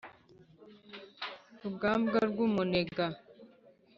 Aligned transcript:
Rugambwa 1.61 2.19
rw'umunega 2.31 3.05